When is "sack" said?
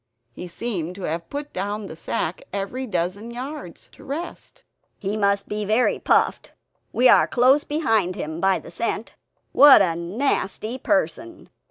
1.95-2.41